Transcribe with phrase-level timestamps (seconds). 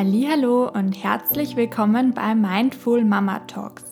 [0.00, 3.82] Hallo und herzlich willkommen bei Mindful Mama Talks,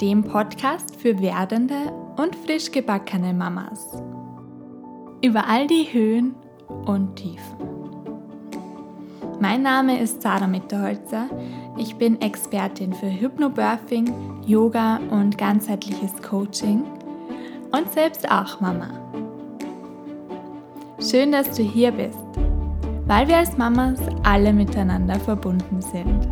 [0.00, 4.02] dem Podcast für werdende und frisch gebackene Mamas.
[5.22, 6.34] Über all die Höhen
[6.86, 7.56] und Tiefen.
[9.40, 11.28] Mein Name ist Sarah Mitterholzer.
[11.78, 14.12] Ich bin Expertin für Hypnobirthing,
[14.44, 16.82] Yoga und ganzheitliches Coaching
[17.70, 18.90] und selbst auch Mama.
[20.98, 22.41] Schön, dass du hier bist
[23.06, 26.28] weil wir als Mamas alle miteinander verbunden sind.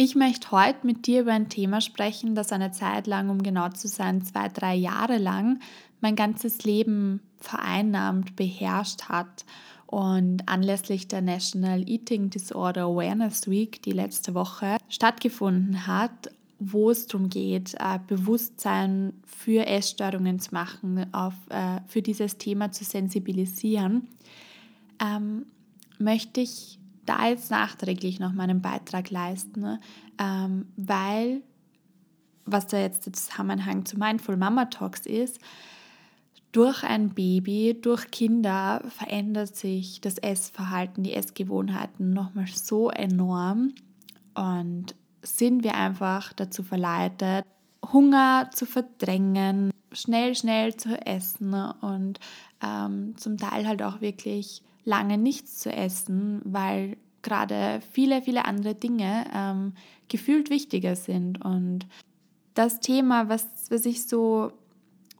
[0.00, 3.68] Ich möchte heute mit dir über ein Thema sprechen, das eine Zeit lang, um genau
[3.70, 5.58] zu sein, zwei, drei Jahre lang
[6.00, 9.44] mein ganzes Leben vereinnahmt, beherrscht hat
[9.88, 17.06] und anlässlich der National Eating Disorder Awareness Week, die letzte Woche stattgefunden hat, wo es
[17.06, 24.08] darum geht, äh, Bewusstsein für Essstörungen zu machen, auf, äh, für dieses Thema zu sensibilisieren,
[25.00, 25.46] ähm,
[25.98, 29.78] möchte ich da jetzt nachträglich noch meinen Beitrag leisten,
[30.18, 31.40] ähm, weil,
[32.44, 35.40] was da jetzt der Zusammenhang zu Mindful Mama Talks ist,
[36.52, 43.74] durch ein Baby, durch Kinder verändert sich das Essverhalten, die Essgewohnheiten nochmal so enorm
[44.34, 47.44] und sind wir einfach dazu verleitet,
[47.92, 52.18] Hunger zu verdrängen, schnell, schnell zu essen und
[52.62, 58.74] ähm, zum Teil halt auch wirklich lange nichts zu essen, weil gerade viele, viele andere
[58.74, 59.74] Dinge ähm,
[60.08, 61.44] gefühlt wichtiger sind.
[61.44, 61.86] Und
[62.54, 64.52] das Thema, was, was ich so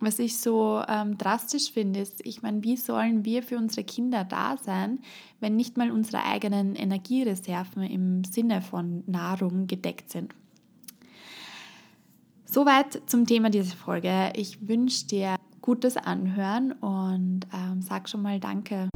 [0.01, 4.25] was ich so ähm, drastisch finde, ist, ich meine, wie sollen wir für unsere Kinder
[4.25, 5.01] da sein,
[5.41, 10.35] wenn nicht mal unsere eigenen Energiereserven im Sinne von Nahrung gedeckt sind?
[12.45, 14.33] Soweit zum Thema dieser Folge.
[14.35, 18.89] Ich wünsche dir gutes Anhören und ähm, sag schon mal Danke.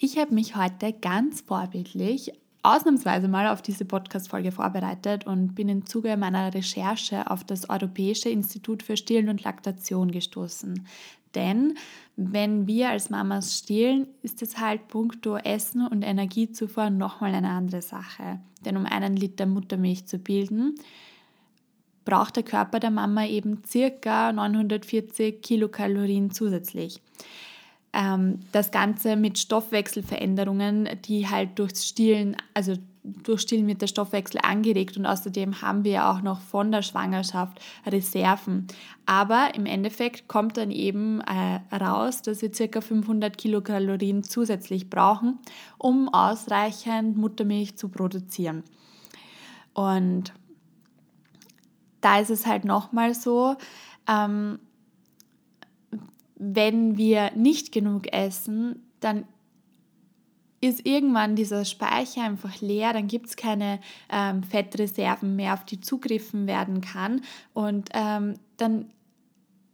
[0.00, 2.32] Ich habe mich heute ganz vorbildlich
[2.68, 8.28] ausnahmsweise mal auf diese Podcast-Folge vorbereitet und bin im Zuge meiner Recherche auf das Europäische
[8.28, 10.86] Institut für Stillen und Laktation gestoßen.
[11.34, 11.74] Denn
[12.16, 17.82] wenn wir als Mamas stillen, ist es halt puncto Essen und Energiezufuhr nochmal eine andere
[17.82, 18.40] Sache.
[18.64, 20.74] Denn um einen Liter Muttermilch zu bilden,
[22.04, 27.00] braucht der Körper der Mama eben circa 940 Kilokalorien zusätzlich.
[27.92, 34.40] Ähm, das Ganze mit Stoffwechselveränderungen, die halt durchs Stillen, also durch Stillen wird der Stoffwechsel
[34.42, 38.66] angeregt und außerdem haben wir auch noch von der Schwangerschaft Reserven.
[39.06, 42.80] Aber im Endeffekt kommt dann eben äh, raus, dass wir ca.
[42.80, 45.38] 500 Kilokalorien zusätzlich brauchen,
[45.78, 48.62] um ausreichend Muttermilch zu produzieren.
[49.72, 50.32] Und
[52.00, 53.56] da ist es halt nochmal so,
[54.08, 54.58] ähm,
[56.38, 59.24] wenn wir nicht genug essen, dann
[60.60, 63.78] ist irgendwann dieser Speicher einfach leer, dann gibt es keine
[64.10, 67.20] ähm, Fettreserven mehr, auf die zugriffen werden kann.
[67.54, 68.86] Und ähm, dann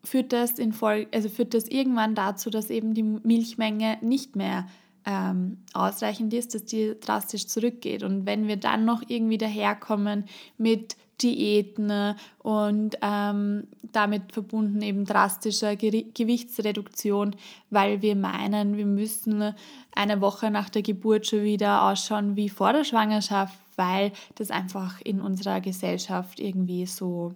[0.03, 4.67] führt das, in Folge, also führt das irgendwann dazu, dass eben die Milchmenge nicht mehr
[5.07, 8.03] ähm, ausreichend ist, dass die drastisch zurückgeht.
[8.03, 10.25] Und wenn wir dann noch irgendwie daherkommen
[10.59, 17.37] mit Diäten und ähm, damit verbunden eben drastischer Ge Gewichtsreduktion,
[17.71, 19.55] weil wir meinen, wir müssen
[19.95, 25.01] eine Woche nach der Geburt schon wieder ausschauen wie vor der Schwangerschaft, weil das einfach
[25.03, 27.35] in unserer Gesellschaft irgendwie so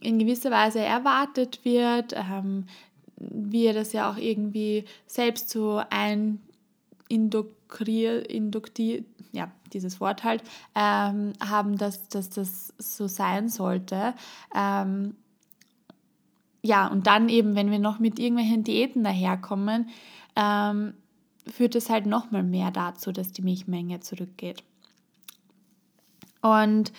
[0.00, 2.14] in gewisser Weise erwartet wird.
[2.14, 2.66] Ähm,
[3.16, 6.40] wir das ja auch irgendwie selbst so ein
[7.08, 9.04] induktiert,
[9.34, 10.42] ja, dieses Wort halt,
[10.74, 14.14] ähm, haben, dass, dass das so sein sollte.
[14.54, 15.16] Ähm,
[16.62, 19.90] ja, und dann eben, wenn wir noch mit irgendwelchen Diäten daherkommen,
[20.36, 20.94] ähm,
[21.46, 24.62] führt es halt nochmal mehr dazu, dass die Milchmenge zurückgeht.
[26.40, 26.92] Und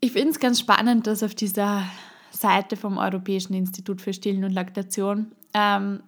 [0.00, 1.84] ich finde es ganz spannend, dass auf dieser
[2.30, 6.02] Seite vom Europäischen Institut für Stillen und Laktation ähm,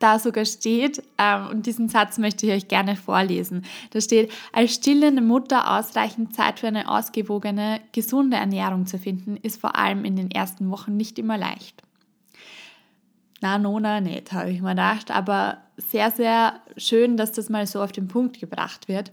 [0.00, 3.64] da sogar steht, ähm, und diesen Satz möchte ich euch gerne vorlesen.
[3.90, 9.60] Da steht, als stillende Mutter ausreichend Zeit für eine ausgewogene, gesunde Ernährung zu finden, ist
[9.60, 11.82] vor allem in den ersten Wochen nicht immer leicht.
[13.42, 17.82] Na, Nona, nicht, habe ich mir gedacht, aber sehr, sehr schön, dass das mal so
[17.82, 19.12] auf den Punkt gebracht wird.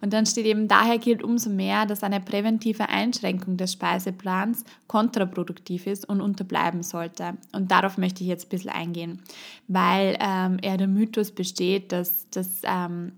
[0.00, 5.86] Und dann steht eben, daher gilt umso mehr, dass eine präventive Einschränkung des Speiseplans kontraproduktiv
[5.86, 7.34] ist und unterbleiben sollte.
[7.52, 9.22] Und darauf möchte ich jetzt ein bisschen eingehen,
[9.68, 13.12] weil ähm, eher der Mythos besteht, dass, dass ähm,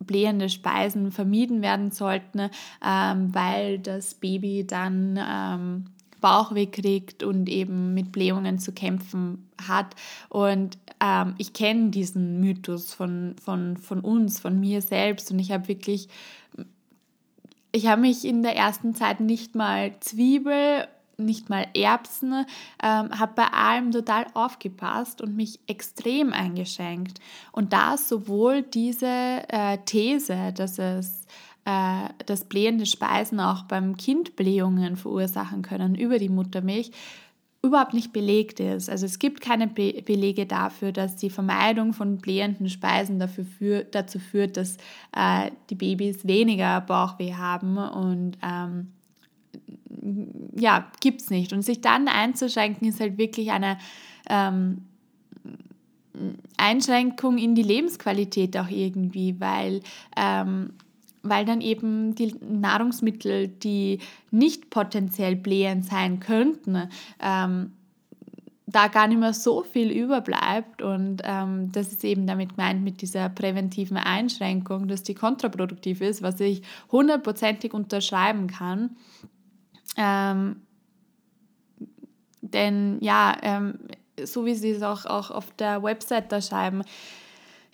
[0.00, 2.50] blähende Speisen vermieden werden sollten,
[2.84, 5.84] ähm, weil das Baby dann ähm,
[6.24, 9.94] Bauchweh kriegt und eben mit Blähungen zu kämpfen hat.
[10.30, 15.30] Und ähm, ich kenne diesen Mythos von, von, von uns, von mir selbst.
[15.30, 16.08] Und ich habe wirklich,
[17.72, 22.44] ich habe mich in der ersten Zeit nicht mal Zwiebel nicht mal Erbsen,
[22.82, 27.20] ähm, habe bei allem total aufgepasst und mich extrem eingeschränkt.
[27.52, 31.26] Und da sowohl diese äh, These, dass es
[31.64, 36.90] äh, dass blähende Speisen auch beim Kind Blähungen verursachen können über die Muttermilch,
[37.62, 38.90] überhaupt nicht belegt ist.
[38.90, 43.84] Also es gibt keine Be Belege dafür, dass die Vermeidung von blähenden Speisen dafür für,
[43.84, 44.76] dazu führt, dass
[45.16, 48.92] äh, die Babys weniger Bauchweh haben und ähm,
[50.56, 51.52] ja, gibt es nicht.
[51.52, 53.78] Und sich dann einzuschränken, ist halt wirklich eine
[54.28, 54.82] ähm,
[56.56, 59.80] Einschränkung in die Lebensqualität auch irgendwie, weil
[60.16, 60.74] ähm,
[61.24, 63.98] weil dann eben die Nahrungsmittel, die
[64.30, 66.88] nicht potenziell blähend sein könnten,
[67.20, 67.72] ähm,
[68.66, 70.82] da gar nicht mehr so viel überbleibt.
[70.82, 76.22] Und ähm, das ist eben damit gemeint mit dieser präventiven Einschränkung, dass die kontraproduktiv ist,
[76.22, 76.62] was ich
[76.92, 78.96] hundertprozentig unterschreiben kann.
[79.96, 80.56] Ähm,
[82.40, 83.78] denn ja, ähm,
[84.22, 86.82] so wie sie es auch, auch auf der Website da schreiben,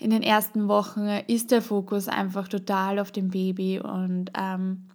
[0.01, 4.87] in den ersten Wochen ist der Fokus einfach total auf dem Baby und ähm,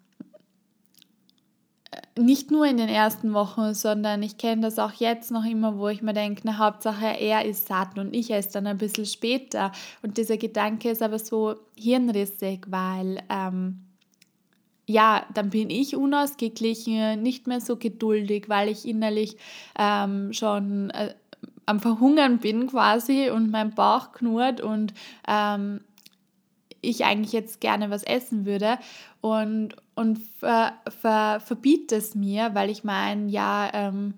[2.17, 5.87] nicht nur in den ersten Wochen, sondern ich kenne das auch jetzt noch immer, wo
[5.89, 9.71] ich mir denke, na Hauptsache er ist satt und ich esse dann ein bisschen später.
[10.01, 13.81] Und dieser Gedanke ist aber so hirnrissig, weil ähm,
[14.87, 19.37] ja, dann bin ich unausgeglichen, nicht mehr so geduldig, weil ich innerlich
[19.77, 21.13] ähm, schon äh,
[21.65, 24.93] am Verhungern bin quasi und mein Bauch knurrt und
[25.27, 25.81] ähm,
[26.81, 28.77] ich eigentlich jetzt gerne was essen würde
[29.21, 34.13] und, und ver, ver, verbiete es mir, weil ich meine, ja, ähm,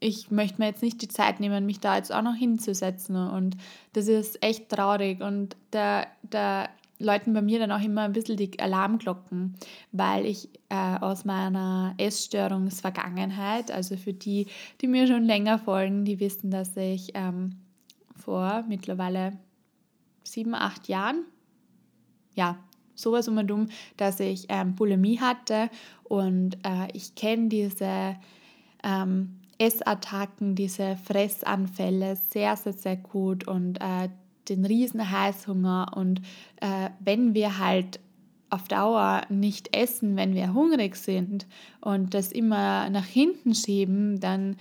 [0.00, 3.56] ich möchte mir jetzt nicht die Zeit nehmen, mich da jetzt auch noch hinzusetzen und
[3.94, 8.36] das ist echt traurig und der, der läuten bei mir dann auch immer ein bisschen
[8.36, 9.54] die Alarmglocken,
[9.92, 14.46] weil ich äh, aus meiner Essstörungsvergangenheit, also für die,
[14.80, 17.56] die mir schon länger folgen, die wissen, dass ich ähm,
[18.14, 19.38] vor mittlerweile
[20.24, 21.24] sieben, acht Jahren,
[22.34, 22.58] ja,
[22.94, 25.70] sowas um und um, dass ich ähm, Bulimie hatte
[26.04, 28.16] und äh, ich kenne diese
[28.82, 34.08] ähm, Essattacken, diese Fressanfälle sehr, sehr, sehr gut und äh,
[34.48, 35.92] den riesen Heißhunger.
[35.96, 36.20] Und
[36.60, 38.00] äh, wenn wir halt
[38.50, 41.46] auf Dauer nicht essen, wenn wir hungrig sind
[41.80, 44.56] und das immer nach hinten schieben, dann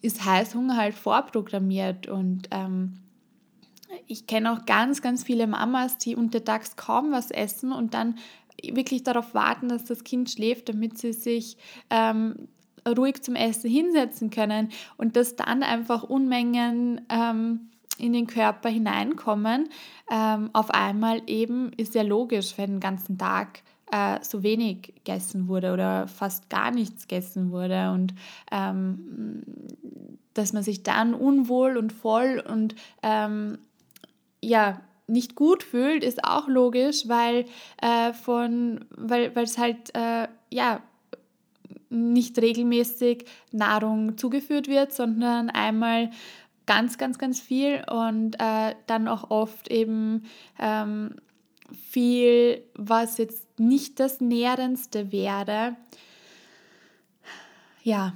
[0.00, 2.08] ist Heißhunger halt vorprogrammiert.
[2.08, 2.94] Und ähm,
[4.06, 8.16] ich kenne auch ganz, ganz viele Mamas, die untertags kaum was essen und dann
[8.62, 11.56] wirklich darauf warten, dass das Kind schläft, damit sie sich
[11.90, 12.48] ähm,
[12.86, 19.68] ruhig zum Essen hinsetzen können und das dann einfach Unmengen ähm, in den Körper hineinkommen,
[20.10, 25.48] ähm, auf einmal eben ist ja logisch, wenn den ganzen Tag äh, so wenig gegessen
[25.48, 28.14] wurde oder fast gar nichts gegessen wurde und
[28.50, 29.42] ähm,
[30.34, 33.58] dass man sich dann unwohl und voll und ähm,
[34.42, 37.44] ja nicht gut fühlt, ist auch logisch, weil
[37.80, 40.80] äh, von weil es halt äh, ja
[41.88, 46.10] nicht regelmäßig Nahrung zugeführt wird, sondern einmal
[46.66, 50.24] ganz, ganz, ganz viel und äh, dann auch oft eben
[50.58, 51.14] ähm,
[51.72, 55.76] viel, was jetzt nicht das Nährendste wäre.
[57.82, 58.12] Ja,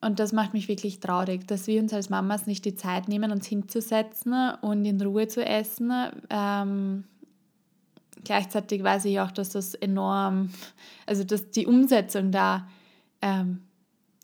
[0.00, 3.30] und das macht mich wirklich traurig, dass wir uns als Mamas nicht die Zeit nehmen,
[3.32, 5.92] uns hinzusetzen und in Ruhe zu essen.
[6.30, 7.04] Ähm,
[8.24, 10.50] gleichzeitig weiß ich auch, dass das enorm,
[11.06, 12.66] also dass die Umsetzung da
[13.20, 13.62] ähm,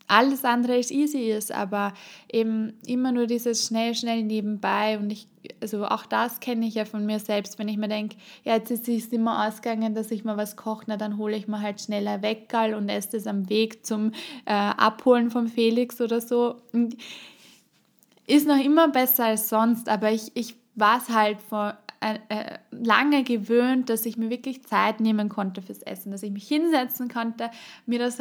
[0.07, 1.93] alles andere ist easy ist, aber
[2.31, 5.27] eben immer nur dieses schnell, schnell nebenbei und ich,
[5.61, 8.71] also auch das kenne ich ja von mir selbst, wenn ich mir denke, ja, jetzt
[8.71, 11.81] ist es immer ausgegangen, dass ich mal was koche, na dann hole ich mir halt
[11.81, 14.11] schneller Weckerl und esse es am Weg zum
[14.45, 16.55] äh, Abholen von Felix oder so.
[18.25, 22.57] Ist noch immer besser als sonst, aber ich, ich war es halt vor äh, äh,
[22.71, 27.09] lange gewöhnt, dass ich mir wirklich Zeit nehmen konnte fürs Essen, dass ich mich hinsetzen
[27.09, 27.49] konnte,
[27.85, 28.19] mir das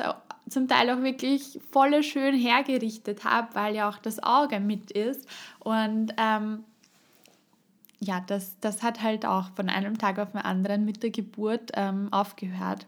[0.49, 5.29] zum Teil auch wirklich voll schön hergerichtet habe, weil ja auch das Auge mit ist.
[5.59, 6.65] Und ähm,
[8.01, 11.73] ja, das, das hat halt auch von einem Tag auf den anderen mit der Geburt
[11.75, 12.87] ähm, aufgehört.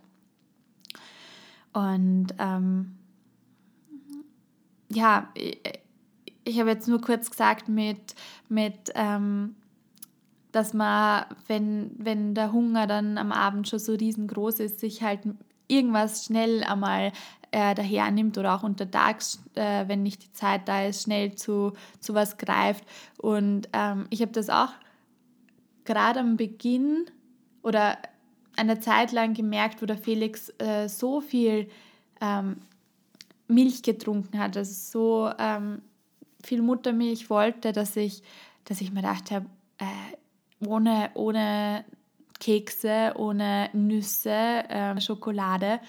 [1.72, 2.96] Und ähm,
[4.88, 5.60] ja, ich,
[6.44, 8.14] ich habe jetzt nur kurz gesagt mit,
[8.48, 9.54] mit ähm,
[10.52, 15.20] dass man, wenn, wenn der Hunger dann am Abend schon so riesengroß ist, sich halt
[15.68, 17.12] irgendwas schnell einmal
[17.50, 21.72] äh, daher nimmt oder auch untertags, äh, wenn nicht die Zeit da ist, schnell zu,
[22.00, 22.84] zu was greift.
[23.18, 24.70] Und ähm, ich habe das auch
[25.84, 27.06] gerade am Beginn
[27.62, 27.98] oder
[28.56, 31.68] eine Zeit lang gemerkt, wo der Felix äh, so viel
[32.20, 32.56] ähm,
[33.46, 35.80] Milch getrunken hat, also so ähm,
[36.44, 38.22] viel Muttermilch wollte, dass ich,
[38.64, 39.46] dass ich mir dachte,
[39.78, 39.84] äh,
[40.66, 41.84] ohne, ohne
[42.40, 45.80] Kekse, ohne Nüsse, äh, Schokolade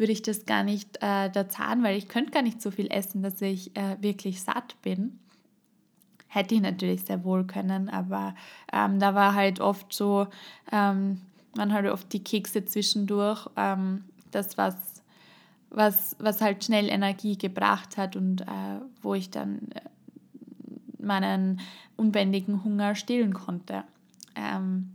[0.00, 2.90] würde ich das gar nicht äh, da zahlen, weil ich könnte gar nicht so viel
[2.90, 5.18] essen, dass ich äh, wirklich satt bin.
[6.26, 8.34] Hätte ich natürlich sehr wohl können, aber
[8.72, 10.26] ähm, da war halt oft so,
[10.72, 11.20] ähm,
[11.54, 14.74] man hat oft die Kekse zwischendurch, ähm, das was,
[15.68, 19.80] was, was halt schnell Energie gebracht hat und äh, wo ich dann äh,
[20.98, 21.60] meinen
[21.96, 23.84] unbändigen Hunger stillen konnte.
[24.34, 24.94] Ähm,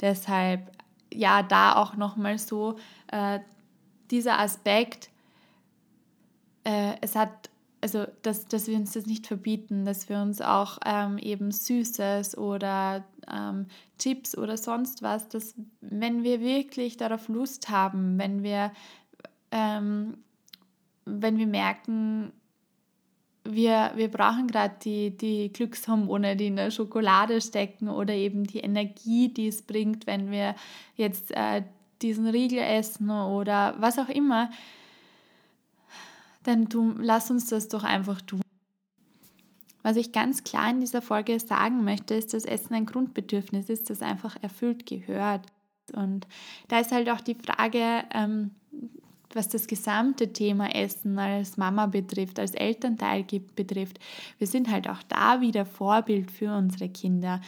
[0.00, 0.70] deshalb,
[1.12, 2.76] ja, da auch nochmal so
[3.08, 3.40] äh,
[4.10, 5.10] dieser Aspekt,
[6.64, 7.50] äh, es hat
[7.84, 12.38] also dass, dass wir uns das nicht verbieten, dass wir uns auch ähm, eben Süßes
[12.38, 13.66] oder ähm,
[13.98, 18.72] Chips oder sonst was, dass wenn wir wirklich darauf Lust haben, wenn wir,
[19.50, 20.16] ähm,
[21.04, 22.32] wenn wir merken,
[23.44, 28.60] wir, wir brauchen gerade die, die Glückshormone, die in der Schokolade stecken oder eben die
[28.60, 30.54] Energie, die es bringt, wenn wir
[30.96, 31.62] jetzt äh,
[32.00, 34.50] diesen Riegel essen oder was auch immer,
[36.42, 38.40] dann tu, lass uns das doch einfach tun.
[39.82, 43.90] Was ich ganz klar in dieser Folge sagen möchte, ist, dass Essen ein Grundbedürfnis ist,
[43.90, 45.46] das einfach erfüllt gehört.
[45.92, 46.26] Und
[46.68, 48.52] da ist halt auch die Frage, ähm,
[49.36, 53.24] was das gesamte Thema Essen als Mama betrifft, als Elternteil
[53.56, 53.98] betrifft.
[54.38, 57.40] Wir sind halt auch da wieder Vorbild für unsere Kinder.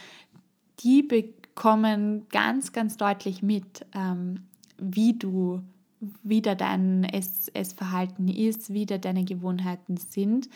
[0.81, 4.41] Die bekommen ganz, ganz deutlich mit, ähm,
[4.79, 5.63] wie du
[6.23, 10.49] wie da dein Ess Essverhalten ist, wie da deine Gewohnheiten sind.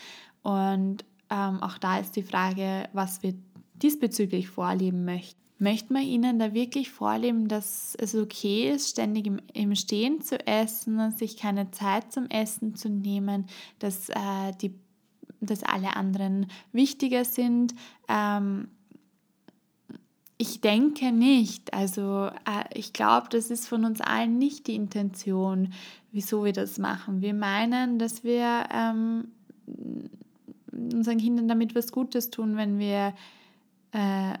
[0.43, 3.33] Und ähm, auch da ist die Frage, was wir
[3.81, 5.40] diesbezüglich vorleben möchten.
[5.61, 10.47] Möchte man ihnen da wirklich vorleben, dass es okay ist, ständig im, im Stehen zu
[10.47, 13.45] essen, sich keine Zeit zum Essen zu nehmen,
[13.77, 14.73] dass, äh, die,
[15.39, 17.75] dass alle anderen wichtiger sind?
[18.07, 18.69] Ähm,
[20.39, 21.75] ich denke nicht.
[21.75, 25.73] Also äh, ich glaube, das ist von uns allen nicht die Intention,
[26.11, 27.21] wieso wir das machen.
[27.21, 29.27] Wir meinen, dass wir ähm,
[30.71, 33.13] unseren Kindern damit was Gutes tun, wenn wir,
[33.91, 34.33] äh,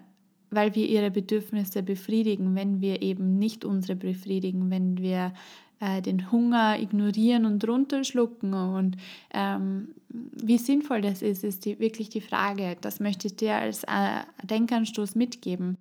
[0.51, 5.33] weil wir ihre Bedürfnisse befriedigen, wenn wir eben nicht unsere befriedigen, wenn wir
[5.79, 8.53] äh, den Hunger ignorieren und runterschlucken.
[8.53, 8.97] Und
[9.33, 12.77] ähm, wie sinnvoll das ist, ist die, wirklich die Frage.
[12.81, 15.77] Das möchte ich dir als äh, Denkanstoß mitgeben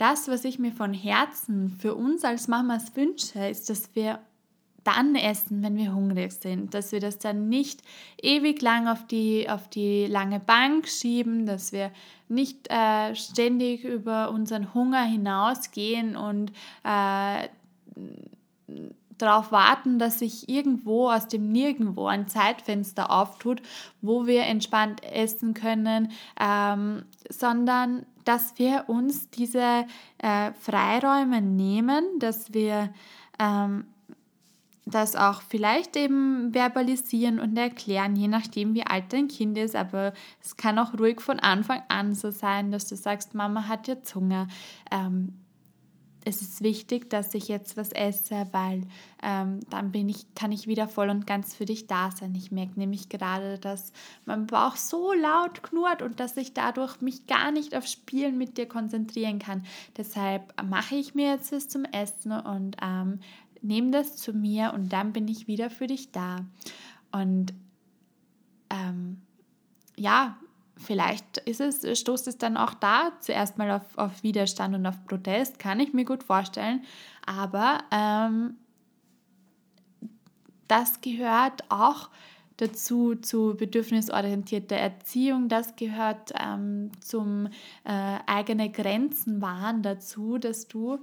[0.00, 4.18] das, was ich mir von Herzen für uns als Mamas wünsche, ist, dass wir
[4.84, 7.82] dann essen, wenn wir hungrig sind, dass wir das dann nicht
[8.20, 11.90] ewig lang auf die, auf die lange Bank schieben, dass wir
[12.28, 16.52] nicht äh, ständig über unseren Hunger hinausgehen und
[16.84, 17.48] äh,
[19.18, 23.60] darauf warten, dass sich irgendwo aus dem Nirgendwo ein Zeitfenster auftut,
[24.00, 29.86] wo wir entspannt essen können, ähm, sondern dass wir uns diese
[30.18, 32.90] äh, Freiräume nehmen, dass wir
[33.38, 33.86] ähm,
[34.90, 39.76] das auch vielleicht eben verbalisieren und erklären, je nachdem, wie alt dein Kind ist.
[39.76, 43.88] Aber es kann auch ruhig von Anfang an so sein, dass du sagst, Mama hat
[43.88, 44.48] jetzt Hunger.
[44.90, 45.34] Ähm,
[46.24, 48.82] es ist wichtig, dass ich jetzt was esse, weil
[49.22, 52.34] ähm, dann bin ich, kann ich wieder voll und ganz für dich da sein.
[52.34, 53.92] Ich merke nämlich gerade, dass
[54.26, 58.58] mein Bauch so laut knurrt und dass ich dadurch mich gar nicht auf Spielen mit
[58.58, 59.64] dir konzentrieren kann.
[59.96, 63.20] Deshalb mache ich mir jetzt was zum Essen und ähm,
[63.62, 66.46] nehme das zu mir und dann bin ich wieder für dich da.
[67.12, 67.52] Und
[68.70, 69.20] ähm,
[69.96, 70.36] ja,
[70.76, 75.04] vielleicht ist es, stoßt es dann auch da zuerst mal auf, auf Widerstand und auf
[75.06, 76.82] Protest, kann ich mir gut vorstellen.
[77.26, 78.56] Aber ähm,
[80.68, 82.10] das gehört auch
[82.56, 87.46] dazu zu bedürfnisorientierter Erziehung, das gehört ähm, zum
[87.84, 90.98] äh, eigene Grenzen wahren dazu, dass du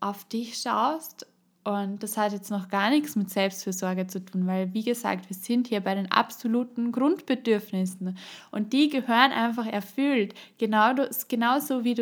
[0.00, 1.26] auf dich schaust
[1.68, 5.36] Und das hat jetzt noch gar nichts mit Selbstfürsorge zu tun, weil, wie gesagt, wir
[5.36, 8.16] sind hier bei den absoluten Grundbedürfnissen
[8.50, 10.32] und die gehören einfach erfüllt.
[10.56, 10.94] Genau,
[11.28, 11.94] genauso wie,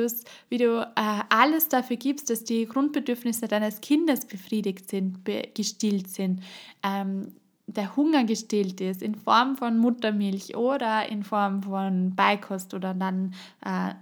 [0.51, 6.11] wie du äh, alles dafür gibst, dass die Grundbedürfnisse deines Kindes befriedigt sind, be gestillt
[6.11, 6.45] sind.
[6.85, 7.33] Ähm,
[7.67, 13.35] der Hunger gestillt ist in Form von Muttermilch oder in Form von Beikost oder dann
[13.65, 13.95] äh,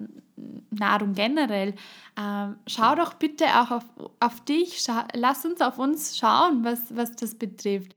[0.71, 1.75] Nahrung generell,
[2.17, 3.85] äh, schau doch bitte auch auf,
[4.21, 7.95] auf dich, schau, lass uns auf uns schauen, was, was das betrifft.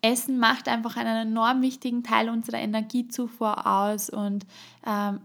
[0.00, 4.44] Essen macht einfach einen enorm wichtigen Teil unserer Energiezufuhr aus und
[4.86, 5.20] ähm,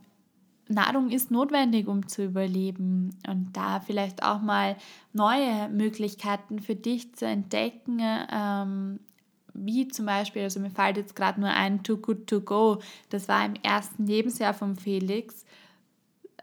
[0.69, 3.17] Nahrung ist notwendig, um zu überleben.
[3.27, 4.77] Und da vielleicht auch mal
[5.11, 7.99] neue Möglichkeiten für dich zu entdecken,
[8.31, 8.99] ähm,
[9.53, 13.27] wie zum Beispiel, also mir fällt jetzt gerade nur ein Too Good To Go, das
[13.27, 15.43] war im ersten Lebensjahr von Felix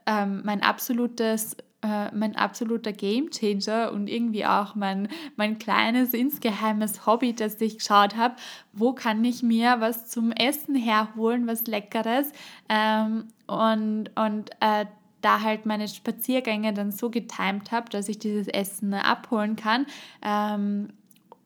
[0.07, 7.35] ähm, mein absolutes äh, mein absoluter Gamechanger und irgendwie auch mein, mein kleines insgeheimes Hobby,
[7.35, 8.37] das ich geschaut habe,
[8.73, 12.33] wo kann ich mir was zum Essen herholen, was Leckeres
[12.69, 14.87] ähm, und, und äh,
[15.21, 19.87] da halt meine Spaziergänge dann so getimt habe, dass ich dieses Essen abholen kann.
[20.23, 20.89] Ähm,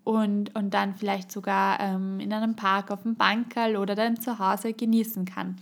[0.04, 4.38] und, und dann vielleicht sogar ähm, in einem Park auf dem Bankerl oder dann zu
[4.38, 5.56] Hause genießen kann.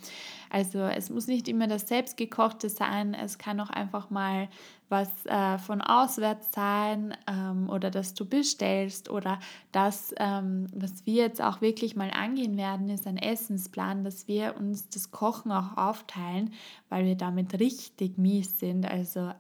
[0.50, 4.48] Also es muss nicht immer das Selbstgekochte sein, es kann auch einfach mal
[4.88, 9.38] was äh, von auswärts sein ähm, oder dass du bestellst oder
[9.70, 14.56] das, ähm, was wir jetzt auch wirklich mal angehen werden, ist ein Essensplan, dass wir
[14.56, 16.54] uns das Kochen auch aufteilen,
[16.88, 18.90] weil wir damit richtig mies sind.
[18.90, 19.30] Also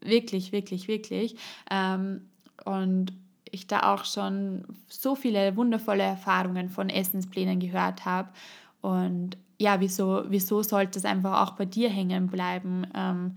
[0.00, 1.36] wirklich, wirklich, wirklich.
[1.68, 2.28] Ähm,
[2.64, 3.12] und
[3.52, 8.30] ich da auch schon so viele wundervolle Erfahrungen von Essensplänen gehört habe.
[8.80, 12.86] Und ja, wieso, wieso sollte es einfach auch bei dir hängen bleiben?
[12.94, 13.36] Ähm,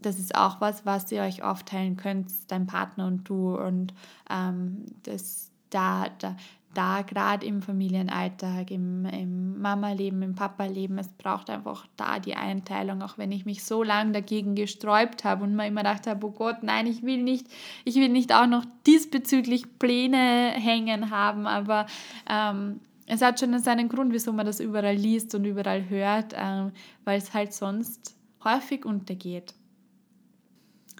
[0.00, 3.56] das ist auch was, was ihr euch aufteilen könnt, dein Partner und du.
[3.56, 3.92] Und
[4.30, 6.36] ähm, das, da, da,
[6.74, 13.02] da gerade im Familienalltag, im, im Mama-Leben, im Papa-Leben, es braucht einfach da die Einteilung,
[13.02, 16.30] auch wenn ich mich so lange dagegen gesträubt habe und mir immer gedacht habe, oh
[16.30, 17.46] Gott, nein, ich will nicht,
[17.84, 21.86] ich will nicht auch noch diesbezüglich Pläne hängen haben, aber
[22.28, 26.72] ähm, es hat schon seinen Grund, wieso man das überall liest und überall hört, ähm,
[27.04, 29.54] weil es halt sonst häufig untergeht.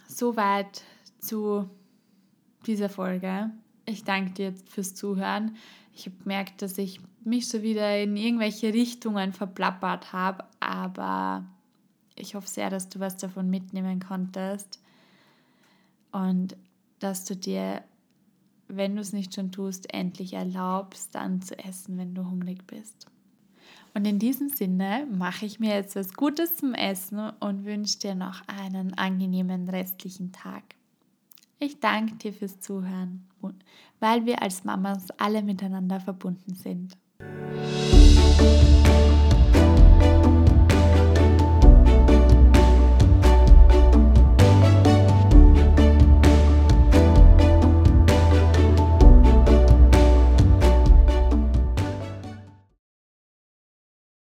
[0.06, 0.82] Soweit
[1.18, 1.68] zu
[2.66, 3.50] dieser Folge.
[3.86, 5.56] Ich danke dir fürs Zuhören.
[5.92, 11.44] Ich habe gemerkt, dass ich mich so wieder in irgendwelche Richtungen verplappert habe, aber
[12.16, 14.80] ich hoffe sehr, dass du was davon mitnehmen konntest
[16.12, 16.56] und
[16.98, 17.82] dass du dir,
[18.68, 23.06] wenn du es nicht schon tust, endlich erlaubst, dann zu essen, wenn du hungrig bist.
[23.94, 28.14] Und in diesem Sinne mache ich mir jetzt was Gutes zum Essen und wünsche dir
[28.16, 30.62] noch einen angenehmen restlichen Tag.
[31.58, 33.28] Ich danke dir fürs Zuhören,
[34.00, 36.96] weil wir als Mamas alle miteinander verbunden sind.